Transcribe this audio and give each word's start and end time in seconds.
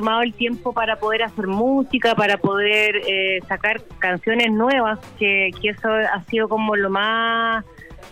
tomado 0.00 0.22
el 0.22 0.32
tiempo 0.32 0.72
para 0.72 1.00
poder 1.00 1.24
hacer 1.24 1.48
música, 1.48 2.14
para 2.14 2.38
poder 2.38 3.02
eh, 3.04 3.40
sacar 3.48 3.82
canciones 3.98 4.52
nuevas, 4.52 5.00
que, 5.18 5.50
que 5.60 5.70
eso 5.70 5.88
ha 5.88 6.22
sido 6.26 6.48
como 6.48 6.76
lo 6.76 6.88
más 6.88 7.64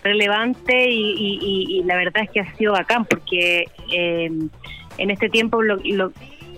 relevante 0.02 0.90
y, 0.90 1.84
la 1.84 1.94
verdad 1.94 2.24
es 2.24 2.30
que 2.30 2.40
ha 2.40 2.56
sido 2.56 2.72
bacán 2.72 3.04
porque 3.04 3.66
eh, 3.92 4.28
en 4.98 5.10
este 5.12 5.28
tiempo, 5.28 5.62
lo, 5.62 5.76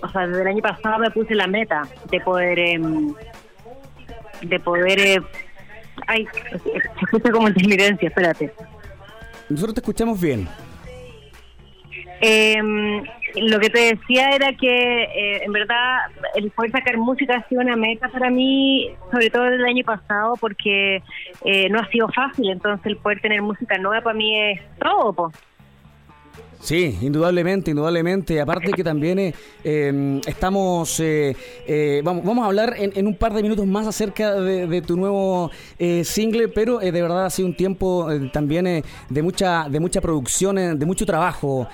o 0.01 0.09
sea, 0.09 0.25
desde 0.25 0.41
el 0.41 0.47
año 0.47 0.63
pasado 0.63 0.97
me 0.97 1.11
puse 1.11 1.35
la 1.35 1.45
meta 1.45 1.87
de 2.09 2.19
poder, 2.21 2.57
em, 2.57 3.13
de 4.41 4.59
poder, 4.59 4.99
eh, 4.99 5.21
ay, 6.07 6.27
se 6.63 7.03
escucha 7.03 7.29
como 7.29 7.49
intermitencia, 7.49 8.09
espérate. 8.09 8.51
Nosotros 9.47 9.75
te 9.75 9.81
escuchamos 9.81 10.19
bien. 10.19 10.47
Eh, 12.19 12.59
lo 13.35 13.59
que 13.59 13.69
te 13.69 13.95
decía 13.95 14.31
era 14.31 14.53
que 14.53 15.03
eh, 15.03 15.43
en 15.43 15.51
verdad 15.51 15.99
el 16.35 16.51
poder 16.51 16.71
sacar 16.71 16.97
música 16.97 17.37
ha 17.37 17.47
sido 17.47 17.61
una 17.61 17.75
meta 17.75 18.09
para 18.09 18.29
mí, 18.29 18.89
sobre 19.11 19.29
todo 19.29 19.45
el 19.47 19.63
año 19.65 19.83
pasado, 19.83 20.35
porque 20.37 21.01
eh, 21.45 21.69
no 21.69 21.79
ha 21.79 21.87
sido 21.89 22.07
fácil, 22.09 22.49
entonces 22.49 22.85
el 22.85 22.97
poder 22.97 23.19
tener 23.21 23.41
música 23.41 23.77
nueva 23.77 24.01
para 24.01 24.15
mí 24.15 24.39
es 24.39 24.61
todo. 24.79 25.13
pues 25.13 25.48
Sí, 26.61 26.97
indudablemente, 27.01 27.71
indudablemente. 27.71 28.41
Aparte 28.41 28.71
que 28.73 28.83
también 28.83 29.17
eh, 29.17 29.33
em, 29.63 30.19
estamos, 30.27 30.99
eh, 30.99 31.35
eh, 31.65 32.01
vamos, 32.03 32.25
vamos 32.25 32.43
a 32.43 32.47
hablar 32.47 32.75
en, 32.77 33.07
un 33.07 33.15
par 33.15 33.33
de 33.33 33.41
minutos 33.41 33.65
más 33.65 33.87
acerca 33.87 34.33
de, 34.33 34.81
tu 34.81 34.97
nuevo 34.97 35.51
single, 36.03 36.49
pero 36.49 36.79
de 36.79 36.91
verdad 36.91 37.25
ha 37.25 37.29
sido 37.29 37.47
un 37.47 37.55
tiempo 37.55 38.07
también 38.33 38.83
de 39.09 39.21
mucha, 39.21 39.67
de 39.69 39.79
mucha 39.79 40.01
producción, 40.01 40.77
de 40.77 40.85
mucho 40.85 41.05
trabajo 41.05 41.67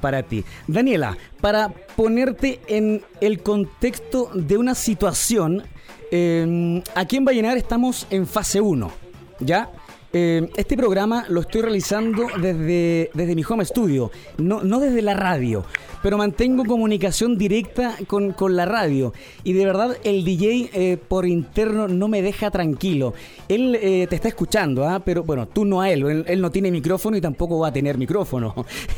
para 0.00 0.22
ti. 0.22 0.44
Daniela, 0.66 1.16
para 1.40 1.68
ponerte 1.96 2.60
en 2.68 3.02
el 3.20 3.42
contexto 3.42 4.30
de 4.34 4.56
una 4.56 4.74
situación, 4.74 5.62
em, 6.10 6.82
aquí 6.94 7.16
en 7.16 7.24
Vallenar 7.24 7.56
estamos 7.56 8.06
en 8.10 8.26
fase 8.26 8.60
1, 8.60 8.90
¿ya? 9.40 9.70
Eh, 10.16 10.48
este 10.56 10.76
programa 10.76 11.24
lo 11.28 11.40
estoy 11.40 11.62
realizando 11.62 12.28
desde, 12.40 13.10
desde 13.14 13.34
mi 13.34 13.42
home 13.42 13.64
studio, 13.64 14.12
no, 14.38 14.62
no 14.62 14.78
desde 14.78 15.02
la 15.02 15.14
radio, 15.14 15.64
pero 16.04 16.16
mantengo 16.16 16.64
comunicación 16.64 17.36
directa 17.36 17.96
con, 18.06 18.32
la 18.54 18.64
radio. 18.64 19.12
Y 19.42 19.54
de 19.54 19.64
verdad 19.64 19.96
el 20.04 20.24
DJ 20.24 20.70
eh, 20.72 20.96
por 20.98 21.26
interno 21.26 21.88
no 21.88 22.06
me 22.06 22.22
deja 22.22 22.52
tranquilo. 22.52 23.12
Él 23.48 23.74
eh, 23.74 24.06
te 24.08 24.14
está 24.14 24.28
escuchando, 24.28 24.86
¿ah? 24.86 25.00
pero 25.04 25.24
bueno, 25.24 25.48
tú 25.48 25.64
no 25.64 25.80
a 25.80 25.90
él. 25.90 26.24
él. 26.28 26.40
no 26.40 26.52
tiene 26.52 26.70
micrófono 26.70 27.16
y 27.16 27.20
tampoco 27.20 27.58
va 27.58 27.68
a 27.68 27.72
tener 27.72 27.98
micrófono. 27.98 28.54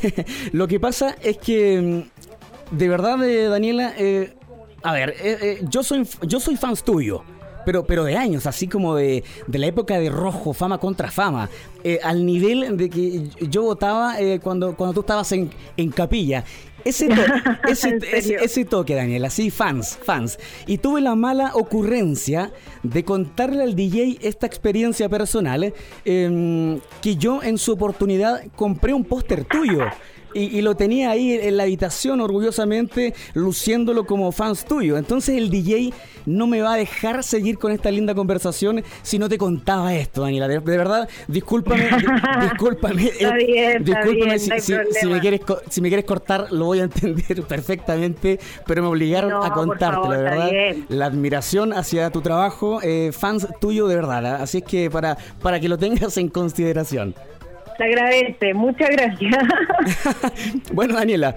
lo 0.51 0.67
que 0.67 0.79
pasa 0.79 1.15
es 1.23 1.39
que, 1.39 2.05
mm, 2.71 2.77
de 2.77 2.89
verdad, 2.89 3.17
Daniela, 3.49 3.95
a 4.83 4.93
ver, 4.93 5.15
yo, 5.67 5.81
soy, 5.81 6.07
yo 6.21 6.39
soy 6.39 6.57
fan 6.57 6.75
tuyo 6.75 7.23
pero, 7.67 7.85
pero 7.85 8.05
de 8.05 8.15
años, 8.15 8.45
así 8.47 8.69
como 8.69 8.95
de, 8.95 9.25
de 9.45 9.59
la 9.59 9.67
época 9.67 9.99
de 9.99 10.09
rojo, 10.09 10.53
fama 10.53 10.77
contra 10.77 11.11
fama, 11.11 11.49
eh, 11.83 11.99
al 12.01 12.25
nivel 12.25 12.77
de 12.77 12.89
que 12.89 13.27
yo 13.49 13.63
votaba 13.63 14.21
eh, 14.21 14.39
cuando, 14.41 14.73
cuando 14.77 14.93
tú 14.93 15.01
estabas 15.01 15.29
en, 15.33 15.49
en 15.75 15.91
capilla. 15.91 16.45
Ese, 16.85 17.09
ese, 17.67 17.99
ese, 18.41 18.63
toque, 18.63 18.95
Daniel, 18.95 19.25
así 19.25 19.49
fans, 19.49 19.99
fans. 20.01 20.39
Y 20.65 20.77
tuve 20.77 21.01
la 21.01 21.15
mala 21.15 21.51
ocurrencia 21.55 22.53
de 22.83 23.03
contarle 23.03 23.63
al 23.63 23.75
DJ 23.75 24.19
esta 24.21 24.47
experiencia 24.47 25.09
personal, 25.09 25.73
eh, 26.05 26.79
que 27.01 27.15
yo 27.17 27.43
en 27.43 27.57
su 27.57 27.73
oportunidad 27.73 28.45
compré 28.55 28.93
un 28.93 29.03
póster 29.03 29.43
tuyo 29.43 29.81
y, 30.37 30.61
lo 30.61 30.75
tenía 30.75 31.11
ahí 31.11 31.33
en 31.33 31.57
la 31.57 31.63
habitación 31.63 32.21
orgullosamente 32.21 33.13
luciéndolo 33.33 34.05
como 34.05 34.31
fans 34.31 34.65
tuyo. 34.65 34.97
Entonces 34.97 35.37
el 35.37 35.49
DJ 35.49 35.93
no 36.25 36.47
me 36.47 36.61
va 36.61 36.73
a 36.73 36.77
dejar 36.77 37.23
seguir 37.23 37.57
con 37.57 37.71
esta 37.71 37.89
linda 37.89 38.13
conversación 38.13 38.83
si 39.01 39.17
no 39.17 39.29
te 39.29 39.37
contaba 39.37 39.95
esto, 39.95 40.21
Daniela. 40.21 40.47
De, 40.47 40.59
verdad, 40.59 41.07
discúlpame, 41.27 41.89
discúlpame. 42.41 43.11
Eh, 43.19 43.77
discúlpame 43.79 44.39
si, 44.39 44.49
me 45.07 45.19
quieres, 45.19 45.41
si 45.69 45.81
me 45.81 45.87
quieres 45.87 46.05
cortar, 46.05 46.51
lo 46.51 46.65
voy 46.65 46.79
a 46.79 46.83
entender 46.83 47.43
perfectamente, 47.47 48.39
pero 48.65 48.81
me 48.81 48.89
obligaron 48.89 49.43
a 49.43 49.51
contarte, 49.51 50.07
la 50.07 50.17
verdad. 50.17 50.51
La 50.89 51.05
admiración 51.05 51.73
hacia 51.73 52.09
tu 52.11 52.21
trabajo, 52.21 52.79
eh, 52.83 53.11
fans 53.13 53.47
tuyo 53.59 53.87
de 53.87 53.95
verdad. 53.95 54.25
¿ah? 54.25 54.43
Así 54.43 54.59
es 54.59 54.63
que 54.63 54.89
para, 54.91 55.17
para 55.41 55.59
que 55.59 55.69
lo 55.69 55.77
tengas 55.77 56.17
en 56.17 56.29
consideración. 56.29 57.15
Se 57.77 57.83
agradece, 57.83 58.53
muchas 58.53 58.89
gracias. 58.89 59.35
bueno, 60.73 60.95
Daniela, 60.95 61.35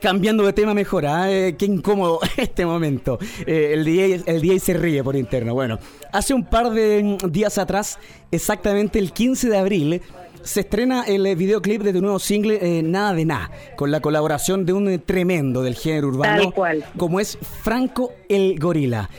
Cambiando 0.00 0.46
de 0.46 0.52
tema 0.52 0.72
mejor, 0.72 1.04
¿ah? 1.04 1.30
eh, 1.30 1.56
qué 1.58 1.66
incómodo 1.66 2.20
este 2.36 2.64
momento. 2.64 3.18
Eh, 3.44 3.72
el, 3.74 3.84
DJ, 3.84 4.22
el 4.26 4.40
DJ 4.40 4.60
se 4.60 4.74
ríe 4.74 5.02
por 5.02 5.16
interno. 5.16 5.52
Bueno, 5.52 5.78
hace 6.12 6.32
un 6.32 6.44
par 6.44 6.70
de 6.70 7.18
días 7.28 7.58
atrás, 7.58 7.98
exactamente 8.30 9.00
el 9.00 9.12
15 9.12 9.48
de 9.48 9.58
abril, 9.58 10.02
se 10.42 10.60
estrena 10.60 11.04
el 11.04 11.26
eh, 11.26 11.34
videoclip 11.34 11.82
de 11.82 11.92
tu 11.92 12.00
nuevo 12.00 12.18
single 12.18 12.58
eh, 12.60 12.82
Nada 12.82 13.14
de 13.14 13.24
Nada, 13.24 13.50
con 13.76 13.90
la 13.90 14.00
colaboración 14.00 14.64
de 14.64 14.72
un 14.72 14.88
eh, 14.88 14.98
tremendo 14.98 15.62
del 15.62 15.74
género 15.74 16.08
urbano, 16.08 16.52
como 16.96 17.20
es 17.20 17.38
Franco 17.62 18.12
el 18.28 18.58
Gorila. 18.58 19.10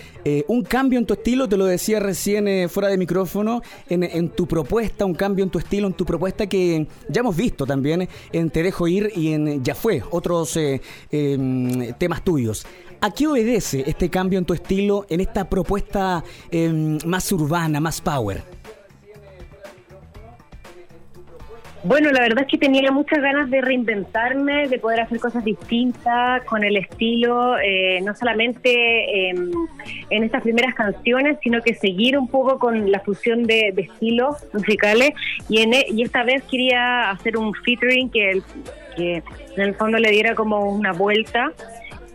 un 0.48 0.64
cambio 0.64 1.00
en 1.00 1.06
tu 1.06 1.14
estilo, 1.14 1.50
te 1.50 1.58
lo 1.58 1.66
decía 1.66 2.00
recién 2.00 2.70
fuera 2.70 2.90
de 2.90 2.98
micrófono, 2.98 3.62
en, 3.90 4.30
tu 4.30 4.48
propuesta, 4.48 5.06
un 5.06 5.16
cambio 5.16 5.44
en 5.44 5.50
tu 5.50 5.60
estilo, 5.60 5.88
en 5.88 5.94
tu 5.94 6.06
propuesta 6.06 6.48
que 6.48 6.88
ya 7.10 7.22
hemos 7.22 7.36
visto 7.36 7.66
también 7.66 8.08
en 8.32 8.50
Te 8.50 8.64
Dejo 8.64 8.88
Ir 8.88 9.12
y 9.16 9.34
en 9.34 9.64
Ya 9.64 9.76
Fue, 9.76 10.02
otros 10.12 10.58
em, 11.12 11.94
temas 11.94 12.24
tuyos. 12.24 12.66
¿A 13.02 13.12
qué 13.12 13.28
obedece 13.28 13.84
este 13.88 14.10
cambio 14.10 14.38
en 14.40 14.46
tu 14.46 14.54
estilo, 14.54 15.06
en 15.10 15.22
esta 15.22 15.50
propuesta 15.50 16.24
em, 16.52 17.00
más 17.06 17.32
urbana, 17.32 17.80
más 17.80 18.00
power? 18.00 18.51
Bueno, 21.84 22.12
la 22.12 22.22
verdad 22.22 22.44
es 22.44 22.48
que 22.48 22.60
tenía 22.60 22.92
muchas 22.92 23.22
ganas 23.22 23.50
de 23.50 23.60
reinventarme, 23.60 24.68
de 24.68 24.78
poder 24.78 25.02
hacer 25.02 25.20
cosas 25.20 25.44
distintas 25.44 26.44
con 26.46 26.64
el 26.64 26.78
estilo, 26.78 27.58
eh, 27.58 28.00
no 28.02 28.16
solamente 28.16 29.30
en 29.32 30.24
estas 30.24 30.44
primeras 30.44 30.76
canciones, 30.76 31.40
sino 31.42 31.62
que 31.62 31.74
seguir 31.74 32.20
un 32.20 32.28
poco 32.28 32.60
con 32.60 32.92
la 32.92 33.00
fusión 33.00 33.44
de, 33.44 33.74
estilos 33.76 34.38
musicales. 34.54 35.14
Y, 35.50 35.62
en, 35.62 35.74
e, 35.74 35.86
y 35.90 36.04
esta 36.04 36.24
vez 36.24 36.44
quería 36.44 37.10
hacer 37.10 37.36
un 37.36 37.52
featuring 37.54 38.12
que, 38.12 38.42
que 38.96 39.24
en 39.56 39.62
el 39.62 39.74
fondo 39.76 39.98
le 39.98 40.12
diera 40.12 40.36
como 40.36 40.70
una 40.70 40.94
vuelta. 40.94 41.52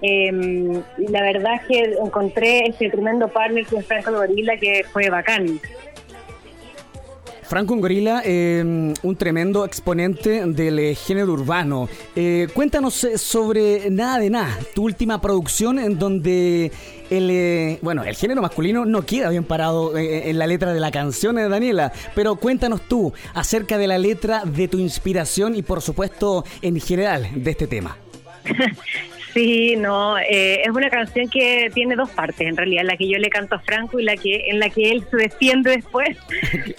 Em, 0.02 0.82
la 1.08 1.22
verdad 1.22 1.54
es 1.54 1.62
que 1.66 1.94
encontré 2.04 2.68
ese 2.68 2.90
tremendo 2.90 3.28
partner 3.28 3.66
que 3.66 3.78
es 3.78 3.86
Franco 3.86 4.12
Gorilla 4.12 4.56
que 4.58 4.84
fue 4.92 5.08
bacán. 5.10 5.60
Franco 7.48 7.76
Gorila, 7.76 8.22
em, 8.24 8.92
un 9.02 9.16
tremendo 9.16 9.64
exponente 9.64 10.44
del 10.46 10.78
eh, 10.78 10.94
género 10.94 11.32
urbano. 11.32 11.88
Eh, 12.14 12.48
cuéntanos 12.52 13.04
eh, 13.04 13.18
sobre 13.18 13.88
Nada 13.90 14.18
de 14.18 14.30
Nada, 14.30 14.58
tu 14.74 14.82
última 14.84 15.20
producción 15.20 15.78
en 15.78 15.98
donde 15.98 16.72
el, 17.08 17.78
bueno, 17.82 18.02
el 18.02 18.16
género 18.16 18.42
masculino 18.42 18.84
no 18.84 19.06
queda 19.06 19.30
bien 19.30 19.44
parado 19.44 19.96
en 19.96 20.38
la 20.38 20.46
letra 20.46 20.74
de 20.74 20.80
la 20.80 20.90
canción 20.90 21.36
de 21.36 21.48
Daniela, 21.48 21.92
pero 22.14 22.34
cuéntanos 22.36 22.80
tú 22.82 23.12
acerca 23.32 23.78
de 23.78 23.86
la 23.86 23.98
letra, 23.98 24.42
de 24.44 24.66
tu 24.66 24.78
inspiración 24.78 25.54
y 25.54 25.62
por 25.62 25.80
supuesto 25.82 26.44
en 26.62 26.80
general 26.80 27.28
de 27.34 27.50
este 27.50 27.68
tema. 27.68 27.96
Sí, 29.36 29.76
no, 29.76 30.16
eh, 30.16 30.62
es 30.62 30.70
una 30.70 30.88
canción 30.88 31.28
que 31.28 31.70
tiene 31.74 31.94
dos 31.94 32.08
partes, 32.08 32.48
en 32.48 32.56
realidad, 32.56 32.84
la 32.86 32.96
que 32.96 33.06
yo 33.06 33.18
le 33.18 33.28
canto 33.28 33.56
a 33.56 33.58
Franco 33.58 34.00
y 34.00 34.02
la 34.02 34.16
que 34.16 34.48
en 34.48 34.58
la 34.58 34.70
que 34.70 34.90
él 34.90 35.04
se 35.10 35.18
defiende 35.18 35.72
después. 35.72 36.16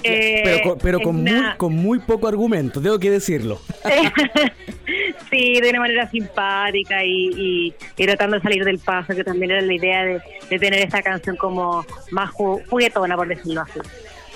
pero, 0.82 1.00
con, 1.00 1.22
muy, 1.22 1.44
con 1.58 1.76
muy 1.76 2.00
poco 2.00 2.28
argumento, 2.28 2.82
tengo 2.82 2.98
que 2.98 3.12
decirlo. 3.12 3.60
sí, 5.30 5.62
de 5.62 5.70
una 5.70 5.82
manera 5.82 6.10
simpática 6.10 7.06
y, 7.06 7.76
tratando 7.96 8.38
de 8.38 8.42
salir 8.42 8.66
del 8.66 8.80
paso, 8.80 9.14
que 9.14 9.24
también 9.24 9.52
era 9.52 9.62
la 9.62 9.74
idea 9.76 10.04
de, 10.06 10.20
tener 10.58 10.82
esta 10.82 11.04
canción 11.04 11.36
como 11.36 11.86
más 12.10 12.32
juguetona, 12.32 13.16
por 13.16 13.28
decirlo 13.28 13.62
así. 13.62 13.80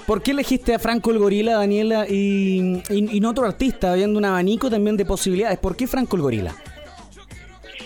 ¿Por 0.05 0.21
qué 0.21 0.29
elegiste 0.29 0.75
a 0.75 0.79
Franco 0.79 1.09
el 1.09 1.17
Gorila, 1.17 1.53
Daniela, 1.53 2.05
y, 2.07 2.83
y 2.87 3.19
no 3.19 3.31
otro 3.31 3.47
artista, 3.47 3.93
habiendo 3.93 4.19
un 4.19 4.25
abanico 4.25 4.69
también 4.69 4.95
de 4.95 5.05
posibilidades? 5.05 5.57
¿Por 5.57 5.75
qué 5.75 5.87
Franco 5.87 6.17
el 6.17 6.21
Gorila? 6.21 6.53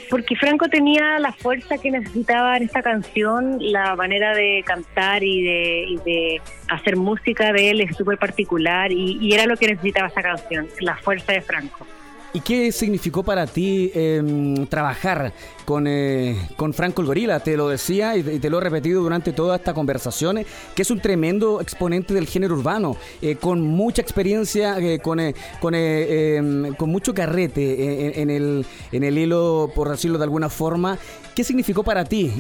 Porque 0.10 0.36
Franco 0.36 0.68
tenía 0.68 1.20
la 1.20 1.32
fuerza 1.32 1.78
que 1.78 1.92
necesitaba 1.92 2.58
en 2.58 2.64
esta 2.64 2.82
canción, 2.82 3.58
la 3.60 3.96
manera 3.96 4.34
de 4.34 4.64
cantar 4.66 5.24
y 5.24 5.44
de, 5.44 6.42
hacer 6.70 6.96
música 6.96 7.54
de 7.54 7.70
él 7.72 7.82
es 7.82 7.96
súper 7.96 8.18
particular 8.18 8.92
y, 8.92 9.34
era 9.34 9.46
lo 9.46 9.58
que 9.58 9.68
necesitaba 9.68 10.08
esta 10.08 10.22
canción, 10.22 10.68
la 10.80 10.96
fuerza 10.98 11.34
de 11.34 11.42
Franco. 11.42 11.86
¿Y 12.36 12.42
qué 12.42 12.74
significó 12.74 13.24
para 13.24 13.48
ti 13.48 13.90
em, 13.96 14.68
trabajar 14.68 15.32
con, 15.64 15.88
eh, 15.88 16.36
con 16.58 16.74
Franco 16.74 17.00
el 17.00 17.08
Gorila? 17.08 17.40
Te 17.40 17.56
lo 17.56 17.70
decía 17.70 18.18
y 18.18 18.24
te, 18.24 18.50
lo 18.50 18.58
he 18.58 18.62
repetido 18.62 19.02
durante 19.02 19.32
toda 19.32 19.56
esta 19.56 19.74
conversación, 19.74 20.44
que 20.76 20.82
es 20.82 20.92
un 20.92 21.00
tremendo 21.00 21.62
exponente 21.62 22.14
del 22.14 22.28
género 22.28 22.56
urbano, 22.56 22.98
eh, 23.22 23.38
con 23.38 23.62
mucha 23.62 24.02
experiencia, 24.02 24.78
eh, 24.80 25.00
con, 25.00 25.22
em, 25.22 26.76
con 26.76 26.90
mucho 26.90 27.14
carrete 27.14 28.22
en, 28.22 28.30
el, 28.30 28.66
en 28.92 29.06
el 29.06 29.18
hilo, 29.18 29.72
por 29.74 29.88
decirlo 29.88 30.18
de 30.18 30.26
alguna 30.26 30.50
forma. 30.50 31.00
¿Qué 31.34 31.46
significó 31.46 31.84
para 31.86 32.04
ti 32.04 32.34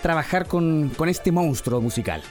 trabajar 0.00 0.46
con, 0.46 0.88
con 0.96 1.10
este 1.10 1.30
monstruo 1.32 1.82
musical? 1.82 2.22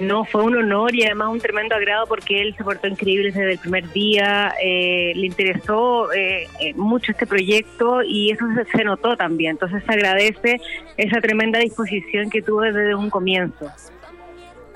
No, 0.00 0.24
fue 0.24 0.44
un 0.44 0.56
honor 0.56 0.94
y 0.94 1.04
además 1.04 1.28
un 1.28 1.40
tremendo 1.40 1.74
agrado 1.74 2.06
porque 2.06 2.40
él 2.40 2.54
se 2.56 2.64
portó 2.64 2.86
increíble 2.86 3.32
desde 3.32 3.52
el 3.52 3.58
primer 3.58 3.92
día, 3.92 4.54
eh, 4.62 5.12
le 5.14 5.26
interesó 5.26 6.10
eh, 6.12 6.48
eh, 6.58 6.72
mucho 6.74 7.12
este 7.12 7.26
proyecto 7.26 8.02
y 8.02 8.30
eso 8.30 8.46
se, 8.74 8.82
notó 8.82 9.14
también. 9.16 9.52
Entonces 9.52 9.82
se 9.84 9.92
agradece 9.92 10.60
esa 10.96 11.20
tremenda 11.20 11.58
disposición 11.58 12.30
que 12.30 12.40
tuvo 12.40 12.62
desde 12.62 12.94
un 12.94 13.10
comienzo. 13.10 13.70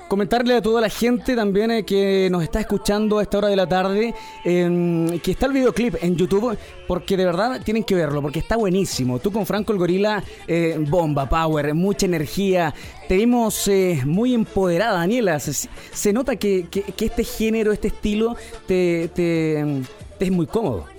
Comentarle 0.07 0.55
a 0.55 0.61
toda 0.61 0.81
la 0.81 0.89
gente 0.89 1.35
también 1.35 1.71
eh, 1.71 1.83
que 1.83 2.27
nos 2.29 2.43
está 2.43 2.59
escuchando 2.59 3.17
a 3.17 3.23
esta 3.23 3.39
hora 3.39 3.47
de 3.47 3.55
la 3.55 3.67
tarde 3.67 4.13
em, 4.43 5.19
que 5.19 5.31
está 5.31 5.47
el 5.47 5.53
videoclip 5.53 5.95
en 6.01 6.15
YouTube 6.15 6.55
porque 6.87 7.17
de 7.17 7.25
verdad 7.25 7.59
tienen 7.63 7.83
que 7.83 7.95
verlo 7.95 8.21
porque 8.21 8.39
está 8.39 8.55
buenísimo. 8.55 9.17
Tú 9.17 9.31
con 9.31 9.47
Franco 9.47 9.73
el 9.73 9.79
Gorila, 9.79 10.23
eh, 10.47 10.77
bomba, 10.79 11.27
power, 11.27 11.73
mucha 11.73 12.05
energía. 12.05 12.73
Te 13.07 13.15
vimos 13.15 13.67
eh, 13.67 14.01
muy 14.05 14.35
empoderada, 14.35 14.99
Daniela. 14.99 15.39
Se, 15.39 16.13
nota 16.13 16.35
que, 16.35 16.67
este 16.99 17.23
género, 17.23 17.71
este 17.71 17.87
estilo 17.87 18.35
te, 18.67 19.09
te 19.09 19.81
es 20.19 20.31
muy 20.31 20.45
cómodo. 20.45 20.94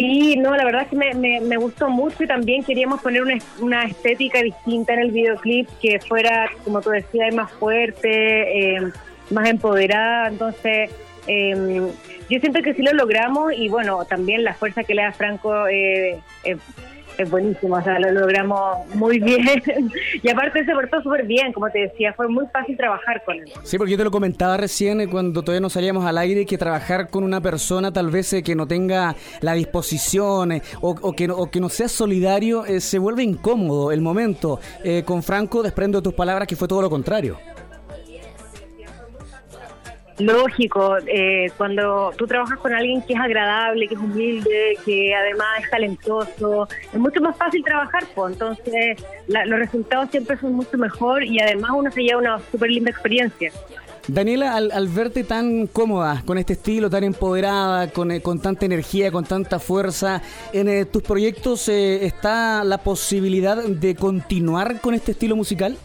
Sí, 0.00 0.34
no, 0.36 0.56
la 0.56 0.64
verdad 0.64 0.84
es 0.84 0.88
que 0.88 0.96
me, 0.96 1.40
me, 1.42 1.56
gustó 1.58 1.90
mucho 1.90 2.24
y 2.24 2.26
también 2.26 2.64
queríamos 2.64 3.02
poner 3.02 3.20
una, 3.20 3.34
una, 3.60 3.84
estética 3.84 4.40
distinta 4.40 4.94
en 4.94 5.00
el 5.00 5.10
videoclip 5.10 5.68
que 5.78 6.00
fuera, 6.00 6.48
como 6.64 6.80
tú 6.80 6.88
decías, 6.88 7.34
más 7.34 7.52
fuerte, 7.52 8.76
eh, 8.76 8.80
más 9.28 9.50
empoderada. 9.50 10.28
Entonces, 10.28 10.90
eh, 11.26 11.82
yo 12.30 12.40
siento 12.40 12.62
que 12.62 12.72
sí 12.72 12.80
lo 12.80 12.94
logramos 12.94 13.52
y 13.52 13.68
bueno, 13.68 14.02
también 14.06 14.42
la 14.42 14.54
fuerza 14.54 14.84
que 14.84 14.94
le 14.94 15.02
da 15.02 15.12
Franco 15.12 15.68
eh, 15.68 16.18
es 17.22 17.30
buenísimo, 17.30 17.76
o 17.76 17.82
sea, 17.82 17.98
lo 17.98 18.10
logramos 18.12 18.86
muy 18.94 19.18
bien. 19.18 19.46
y 20.22 20.28
aparte 20.28 20.64
se 20.64 20.72
portó 20.72 21.02
súper 21.02 21.26
bien, 21.26 21.52
como 21.52 21.68
te 21.70 21.80
decía, 21.80 22.12
fue 22.14 22.28
muy 22.28 22.46
fácil 22.52 22.76
trabajar 22.76 23.22
con 23.24 23.36
él. 23.36 23.52
Sí, 23.62 23.78
porque 23.78 23.92
yo 23.92 23.98
te 23.98 24.04
lo 24.04 24.10
comentaba 24.10 24.56
recién 24.56 25.00
eh, 25.00 25.08
cuando 25.08 25.42
todavía 25.42 25.60
no 25.60 25.70
salíamos 25.70 26.04
al 26.04 26.18
aire, 26.18 26.46
que 26.46 26.58
trabajar 26.58 27.08
con 27.08 27.24
una 27.24 27.40
persona 27.40 27.92
tal 27.92 28.10
vez 28.10 28.32
eh, 28.32 28.42
que 28.42 28.54
no 28.54 28.66
tenga 28.66 29.14
la 29.40 29.54
disposición 29.54 30.52
eh, 30.52 30.62
o, 30.80 31.12
que 31.12 31.28
no, 31.28 31.36
o 31.36 31.50
que 31.50 31.60
no 31.60 31.68
sea 31.68 31.88
solidario, 31.88 32.64
se 32.78 32.98
vuelve 32.98 33.22
incómodo 33.22 33.92
el 33.92 34.00
momento. 34.00 34.60
con 35.04 35.22
Franco 35.22 35.62
desprendo 35.62 35.98
de 35.98 36.02
tus 36.02 36.14
palabras 36.14 36.48
que 36.48 36.56
fue 36.56 36.68
todo 36.68 36.82
lo 36.82 36.90
contrario 36.90 37.38
lógico, 40.20 40.96
eh, 41.06 41.50
cuando 41.56 42.12
tú 42.16 42.26
trabajas 42.26 42.58
con 42.58 42.74
alguien 42.74 43.02
que 43.02 43.14
es 43.14 43.20
agradable, 43.20 43.88
que 43.88 43.94
es 43.94 44.00
humilde, 44.00 44.78
que 44.84 45.14
además 45.14 45.48
es 45.62 45.70
talentoso, 45.70 46.68
es 46.92 46.98
mucho 46.98 47.20
más 47.20 47.36
fácil 47.36 47.62
trabajar, 47.64 48.04
entonces 48.28 49.04
los 49.26 49.58
resultados 49.58 50.10
siempre 50.10 50.36
son 50.36 50.54
mucho 50.54 50.76
mejor 50.76 51.24
y 51.24 51.40
además 51.40 51.70
uno 51.74 51.90
se 51.90 52.02
lleva 52.02 52.20
una 52.20 52.38
súper 52.50 52.70
linda 52.70 52.90
experiencia. 52.90 53.52
Daniela, 54.08 54.56
al, 54.56 54.88
verte 54.88 55.24
tan 55.24 55.66
cómoda, 55.66 56.22
con 56.26 56.38
este 56.38 56.54
estilo, 56.54 56.90
tan 56.90 57.04
empoderada, 57.04 57.90
con, 57.90 58.10
eh, 58.10 58.20
tanta 58.42 58.64
energía, 58.64 59.12
con 59.12 59.24
tanta 59.24 59.58
fuerza, 59.58 60.22
¿en 60.52 60.68
eh, 60.68 60.84
tus 60.84 61.02
proyectos 61.02 61.68
está 61.68 62.64
la 62.64 62.78
posibilidad 62.78 63.62
de 63.62 63.94
continuar 63.94 64.80
con 64.80 64.94
este 64.94 65.12
estilo 65.12 65.36
musical? 65.36 65.76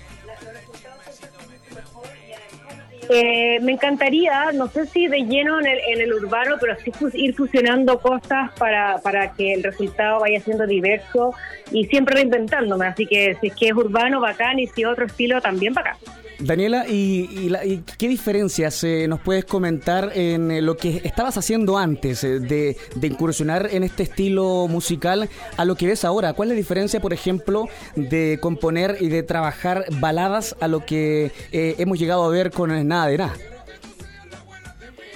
Eh, 3.10 3.60
me 3.62 3.74
encantaría, 3.74 4.52
no 4.52 4.68
sé 4.68 4.88
si 4.88 5.08
de 5.08 5.20
lleno 5.20 5.60
en 5.60 5.68
el, 5.68 6.14
urbano, 6.14 6.56
pero 6.60 6.76
sí 6.80 6.92
ir 7.14 7.36
fusionando 7.36 8.00
cosas 8.00 8.52
para, 8.58 8.98
para 9.00 9.32
que 9.34 9.54
el 9.54 9.64
resultado 9.64 10.22
vaya 10.22 10.40
siendo 10.40 10.66
diverso 10.66 11.34
y 11.72 11.86
siempre 11.86 12.16
reinventándome. 12.16 12.88
Así 12.88 13.06
que 13.06 13.38
si 13.42 13.48
es 13.48 13.56
que 13.56 13.68
es 13.68 13.74
urbano, 13.74 14.20
bacán, 14.20 14.60
y 14.60 14.68
si 14.68 14.86
otro 14.86 15.06
estilo, 15.06 15.42
también 15.42 15.74
bacán. 15.74 15.98
Daniela, 16.40 16.86
¿y, 16.88 17.82
qué 17.98 18.08
diferencias 18.08 18.84
eh, 18.84 19.08
nos 19.08 19.22
puedes 19.22 19.46
comentar 19.46 20.12
en 20.16 20.52
eh, 20.52 20.62
lo 20.62 20.76
que 20.76 21.02
estabas 21.04 21.38
haciendo 21.38 21.78
antes 21.78 22.24
eh, 22.24 22.40
de, 22.40 22.76
incursionar 23.02 23.70
en 23.72 23.84
este 23.84 24.04
estilo 24.04 24.68
musical 24.68 25.30
a 25.58 25.66
lo 25.66 25.76
que 25.76 25.88
ves 25.88 26.04
ahora? 26.04 26.34
¿Cuál 26.34 26.50
es 26.50 26.56
la 26.56 26.58
diferencia, 26.58 27.00
por 27.00 27.14
ejemplo, 27.14 27.68
de 27.96 28.38
componer 28.42 28.98
y 29.00 29.10
de 29.10 29.24
trabajar 29.24 29.86
baladas 30.00 30.56
a 30.60 30.68
lo 30.68 30.86
que 30.86 31.32
hemos 31.52 32.00
llegado 32.00 32.24
a 32.26 32.30
ver 32.30 32.52
con 32.52 32.88
Nada 32.88 33.08
de 33.08 33.18
Nada? 33.18 33.34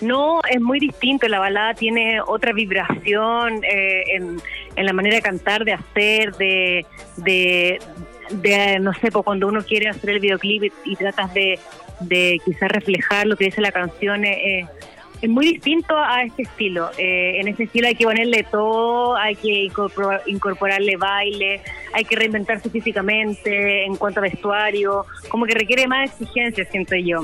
No, 0.02 0.40
es 0.50 0.62
muy 0.62 0.80
distinto. 0.80 1.28
La 1.28 1.40
balada 1.40 1.74
tiene 1.74 2.22
otra 2.22 2.54
vibración 2.54 3.62
en, 3.64 4.40
en, 4.76 4.86
la 4.86 4.94
manera 4.94 5.18
de 5.18 5.22
cantar, 5.22 5.66
de 5.66 5.74
hacer, 5.74 6.34
de, 6.36 6.86
de, 7.18 7.80
de, 8.30 8.80
no 8.80 8.94
sé, 8.94 9.12
pues 9.12 9.26
cuando 9.26 9.48
uno 9.48 9.64
quiere 9.64 9.90
hacer 9.90 10.12
el 10.12 10.20
videoclip 10.20 10.72
y, 10.86 10.96
tratas 10.96 11.34
de, 11.34 11.60
de 12.02 12.40
quizás 12.44 12.70
reflejar 12.70 13.28
lo 13.28 13.36
que 13.36 13.46
dice 13.46 13.62
la 13.62 13.72
canción, 13.72 14.26
eh, 14.26 14.60
eh, 14.60 14.68
es 15.22 15.30
muy 15.30 15.48
distinto 15.48 15.98
a 15.98 16.24
este 16.24 16.44
estilo. 16.44 16.92
Eh, 16.98 17.40
en 17.40 17.48
este 17.48 17.64
estilo 17.64 17.88
hay 17.88 17.96
que 17.96 18.06
ponerle 18.06 18.44
todo, 18.44 19.18
hay 19.18 19.36
que 19.36 19.70
incorporarle 20.28 20.96
baile, 20.96 21.62
hay 21.94 22.06
que 22.06 22.16
reinventarse 22.16 22.70
físicamente 22.70 23.86
en 23.86 23.96
cuanto 23.98 24.20
a 24.20 24.24
vestuario, 24.24 25.06
como 25.28 25.46
que 25.46 25.56
requiere 25.56 25.88
más 25.88 26.10
exigencia, 26.12 26.66
siento 26.66 26.96
yo. 26.96 27.24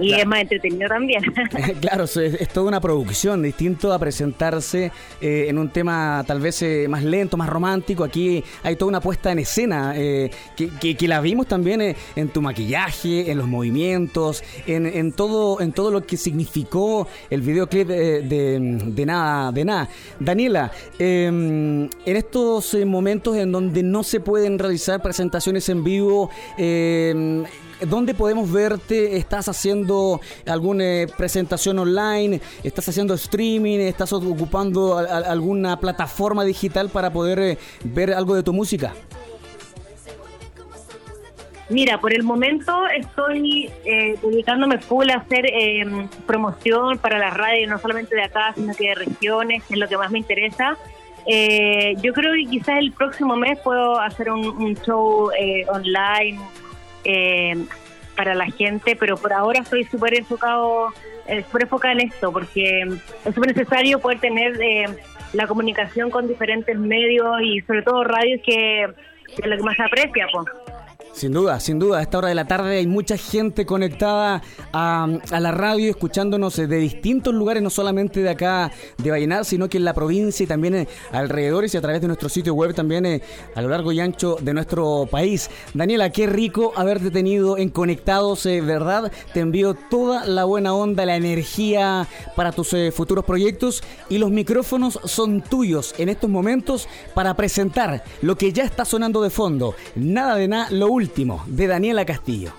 Y 0.00 0.14
es 0.14 0.26
más 0.26 0.40
entretenido 0.40 0.88
también. 0.88 1.22
claro, 1.80 2.04
es, 2.04 2.48
toda 2.48 2.68
una 2.68 2.80
producción, 2.80 3.42
distinto 3.42 3.92
a 3.92 3.98
presentarse 3.98 4.90
eh, 5.20 5.46
en 5.48 5.58
un 5.58 5.70
tema 5.70 6.24
tal 6.26 6.40
vez 6.40 6.62
eh, 6.62 6.86
más 6.88 7.04
lento, 7.04 7.36
más 7.36 7.48
romántico. 7.48 8.04
Aquí 8.04 8.42
hay 8.62 8.76
toda 8.76 8.88
una 8.88 9.00
puesta 9.00 9.32
en 9.32 9.40
escena 9.40 9.94
eh, 9.96 10.30
que, 10.56 10.96
que, 10.96 11.08
la 11.08 11.20
vimos 11.20 11.46
también 11.46 11.94
en 12.16 12.28
tu 12.28 12.40
maquillaje, 12.40 13.30
en 13.30 13.38
los 13.38 13.46
movimientos, 13.48 14.42
en, 14.66 14.86
en, 14.86 15.12
todo, 15.12 15.60
en 15.60 15.72
todo 15.72 15.90
lo 15.90 16.06
que 16.06 16.16
significó 16.16 17.06
el 17.28 17.42
videoclip 17.42 17.88
de, 17.88 18.22
de, 18.22 19.06
nada, 19.06 19.52
de 19.52 19.64
nada. 19.64 19.88
Daniela, 20.18 20.70
em, 20.98 21.84
en 21.84 22.16
estos 22.16 22.74
momentos 22.86 23.36
en 23.36 23.52
donde 23.52 23.82
no 23.82 24.02
se 24.02 24.20
pueden 24.20 24.58
realizar 24.58 25.02
presentaciones 25.02 25.68
en 25.68 25.84
vivo, 25.84 26.30
em, 26.56 27.44
¿dónde 27.86 28.14
podemos 28.14 28.50
verte? 28.50 29.16
¿Estás 29.16 29.48
haciendo 29.48 30.20
alguna 30.46 30.84
eh, 30.84 31.06
presentación 31.16 31.78
online? 31.78 32.40
¿Estás 32.62 32.88
haciendo 32.88 33.14
streaming? 33.14 33.78
¿Estás 33.80 34.12
ocupando 34.12 34.98
alguna 34.98 35.78
plataforma 35.78 36.44
digital 36.44 36.88
para 36.88 37.12
poder 37.12 37.38
eh, 37.38 37.58
ver 37.84 38.12
algo 38.12 38.34
de 38.34 38.42
tu 38.42 38.52
música? 38.52 38.92
Mira, 41.68 41.98
por 41.98 42.12
el 42.12 42.22
momento 42.22 42.86
estoy 42.88 43.70
eh, 43.84 44.18
full 44.86 45.08
a 45.08 45.14
hacer 45.16 45.46
em, 45.46 46.06
promoción 46.26 46.98
para 46.98 47.18
la 47.18 47.30
radio, 47.30 47.66
no 47.68 47.78
solamente 47.78 48.14
de 48.14 48.24
acá, 48.24 48.52
sino 48.54 48.74
que 48.74 48.88
de 48.88 48.94
regiones, 48.94 49.62
es 49.70 49.78
lo 49.78 49.88
que 49.88 49.96
más 49.96 50.10
me 50.10 50.18
interesa. 50.18 50.76
yo 51.26 52.12
creo 52.12 52.32
que 52.34 52.50
quizás 52.50 52.78
el 52.78 52.92
próximo 52.92 53.36
mes 53.36 53.58
puedo 53.60 53.98
hacer 54.00 54.30
un, 54.30 54.76
show 54.84 55.30
online 55.72 56.40
eh, 57.04 57.64
para 58.16 58.34
la 58.34 58.46
gente, 58.46 58.96
pero 58.96 59.16
por 59.16 59.32
ahora 59.32 59.60
estoy 59.60 59.84
súper 59.84 60.18
enfocado, 60.18 60.92
eh, 61.26 61.42
súper 61.44 61.62
enfocada 61.62 61.94
en 61.94 62.00
esto, 62.08 62.32
porque 62.32 62.80
es 63.24 63.34
súper 63.34 63.54
necesario 63.54 63.98
poder 63.98 64.20
tener 64.20 64.60
eh, 64.60 64.86
la 65.32 65.46
comunicación 65.46 66.10
con 66.10 66.28
diferentes 66.28 66.78
medios 66.78 67.40
y 67.42 67.60
sobre 67.62 67.82
todo 67.82 68.04
radios 68.04 68.40
que, 68.44 68.86
que 69.26 69.42
es 69.42 69.46
lo 69.46 69.56
que 69.56 69.62
más 69.62 69.76
se 69.76 69.82
aprecia. 69.82 70.26
Pues. 70.32 70.46
Sin 71.12 71.32
duda, 71.32 71.60
sin 71.60 71.78
duda, 71.78 71.98
a 71.98 72.02
esta 72.02 72.18
hora 72.18 72.28
de 72.28 72.34
la 72.34 72.46
tarde 72.46 72.78
hay 72.78 72.86
mucha 72.86 73.18
gente 73.18 73.66
conectada 73.66 74.42
a, 74.72 75.06
la 75.30 75.52
radio, 75.52 75.90
escuchándonos 75.90 76.56
de 76.56 76.66
distintos 76.66 77.34
lugares, 77.34 77.62
no 77.62 77.68
solamente 77.68 78.22
de 78.22 78.30
acá 78.30 78.72
de 78.96 79.10
Vallenar, 79.10 79.44
sino 79.44 79.68
que 79.68 79.76
en 79.76 79.84
la 79.84 79.92
provincia 79.92 80.42
y 80.42 80.46
también 80.46 80.74
eh, 80.74 80.88
alrededores 81.12 81.74
y 81.74 81.76
a 81.76 81.82
través 81.82 82.00
de 82.00 82.06
nuestro 82.06 82.30
sitio 82.30 82.54
web 82.54 82.74
también 82.74 83.04
eh, 83.04 83.20
a 83.54 83.60
lo 83.60 83.68
largo 83.68 83.92
y 83.92 84.00
ancho 84.00 84.38
de 84.40 84.54
nuestro 84.54 85.06
país. 85.10 85.50
Daniela, 85.74 86.10
qué 86.10 86.26
rico 86.26 86.72
haberte 86.76 87.10
tenido 87.10 87.58
en 87.58 87.68
Conectados, 87.68 88.46
eh, 88.46 88.62
¿verdad? 88.62 89.12
Te 89.34 89.40
envío 89.40 89.74
toda 89.74 90.24
la 90.24 90.44
buena 90.44 90.74
onda, 90.74 91.04
la 91.04 91.16
energía 91.16 92.08
para 92.34 92.52
tus 92.52 92.74
futuros 92.94 93.24
proyectos 93.26 93.82
y 94.08 94.16
los 94.16 94.30
micrófonos 94.30 94.98
son 95.04 95.42
tuyos 95.42 95.94
en 95.98 96.08
estos 96.08 96.30
momentos 96.30 96.88
para 97.14 97.34
presentar 97.34 98.02
lo 98.22 98.36
que 98.36 98.52
ya 98.52 98.64
está 98.64 98.86
sonando 98.86 99.20
de 99.22 99.28
fondo. 99.28 99.74
Nada 99.94 100.36
de 100.36 100.48
nada, 100.48 100.68
lo 100.70 100.86
último 100.86 101.01
último, 101.02 101.42
de 101.46 101.66
Daniela 101.66 102.04
Castillo. 102.04 102.52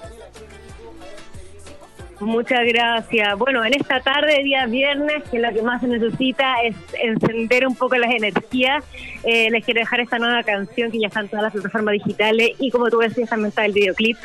Muchas 2.19 2.61
gracias. 2.65 3.37
Bueno, 3.37 3.63
en 3.65 3.73
esta 3.73 3.99
tarde, 4.01 4.43
día 4.43 4.65
viernes, 4.65 5.23
que 5.29 5.39
lo 5.39 5.51
que 5.53 5.61
más 5.61 5.81
se 5.81 5.87
necesita 5.87 6.55
es 6.63 6.75
encender 7.01 7.65
un 7.67 7.75
poco 7.75 7.95
las 7.95 8.11
energías, 8.11 8.83
eh, 9.23 9.49
les 9.49 9.63
quiero 9.63 9.79
dejar 9.79 10.01
esta 10.01 10.19
nueva 10.19 10.43
canción 10.43 10.91
que 10.91 10.99
ya 10.99 11.07
está 11.07 11.21
en 11.21 11.29
todas 11.29 11.43
las 11.43 11.53
plataformas 11.53 11.93
digitales 11.93 12.51
y 12.59 12.69
como 12.69 12.89
tú 12.89 12.99
decías, 12.99 13.29
también 13.29 13.49
está 13.49 13.65
el 13.65 13.73
videoclip 13.73 14.17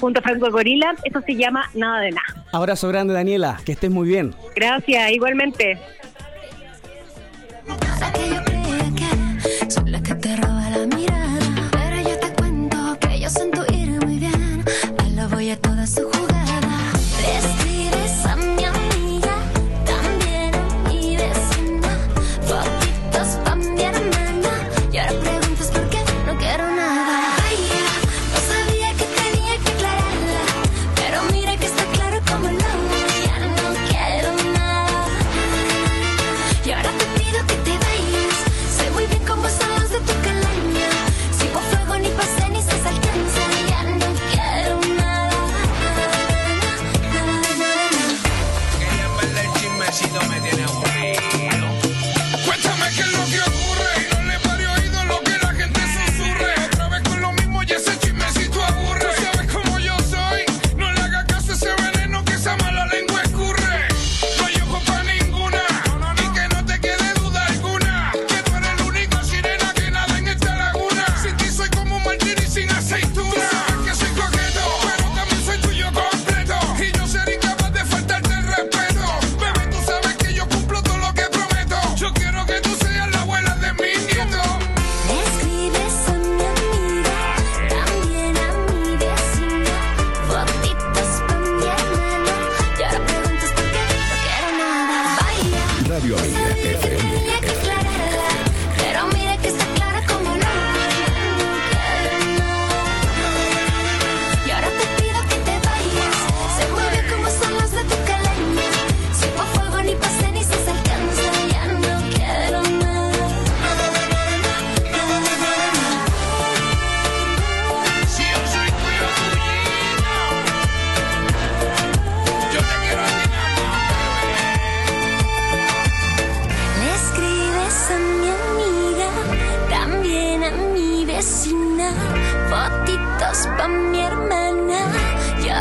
junto 0.00 0.20
a 0.20 0.22
Franco 0.22 0.50
Gorila. 0.50 0.94
Eso 1.04 1.20
se 1.20 1.34
llama 1.34 1.68
Nada 1.74 2.00
de 2.00 2.10
Nada. 2.10 2.46
Abrazo 2.52 2.88
grande, 2.88 3.14
Daniela. 3.14 3.58
Que 3.64 3.72
estés 3.72 3.90
muy 3.90 4.08
bien. 4.08 4.34
Gracias, 4.54 5.10
igualmente. 5.12 5.78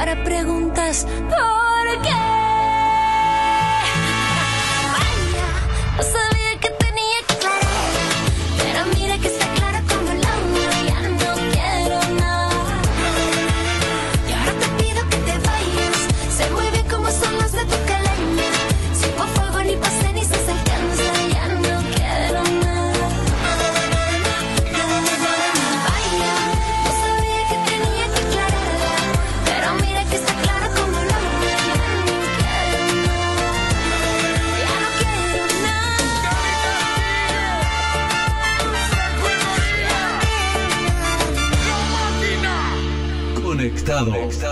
Para 0.01 0.15
preguntas 0.24 1.05
por 1.29 2.01
qué. 2.01 2.31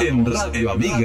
Radio 0.09 0.71
Amiga. 0.71 0.97